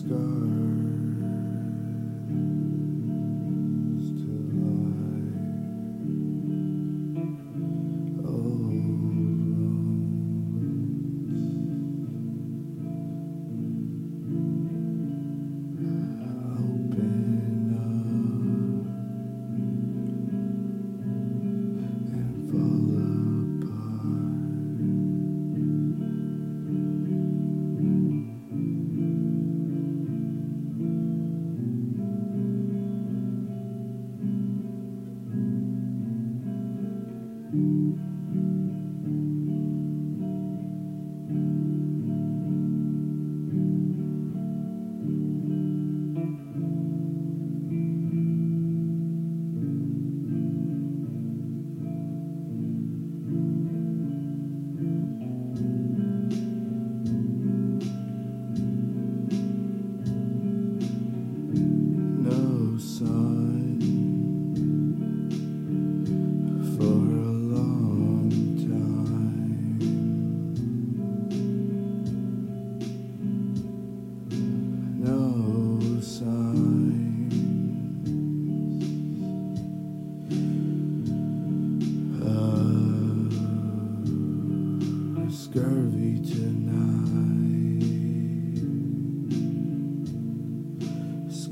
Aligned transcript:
sky. 0.00 0.69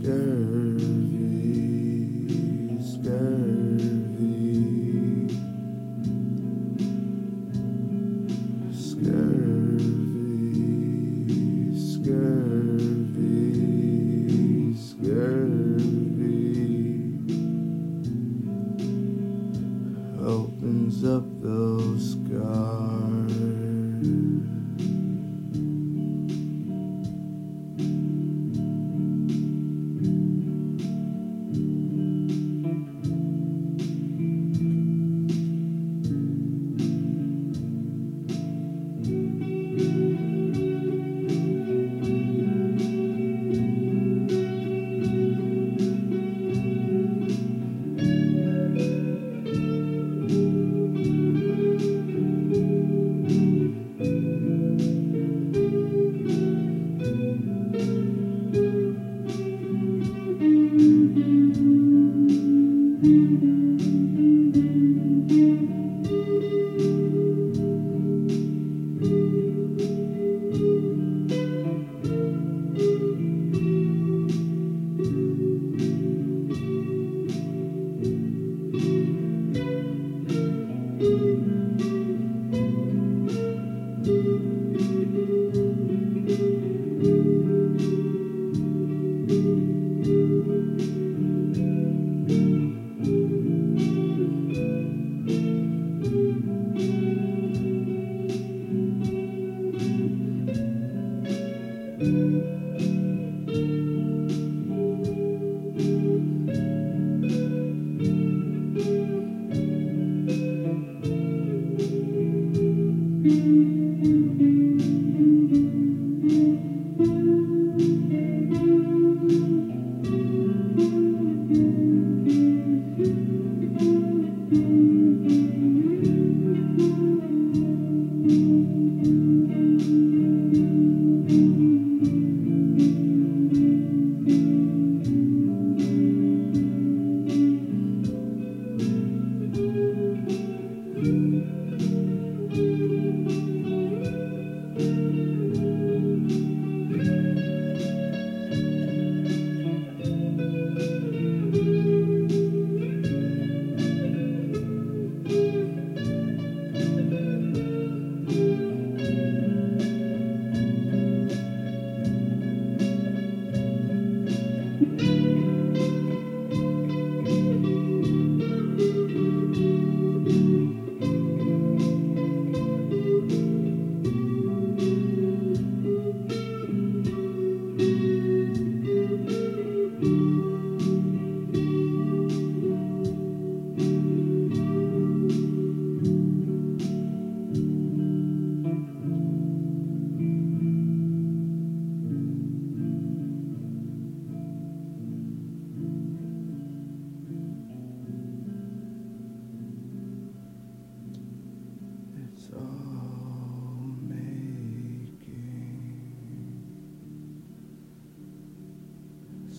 Scurvy, 0.00 0.67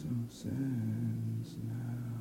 some 0.09 0.27
sense 0.27 1.55
now. 1.67 2.18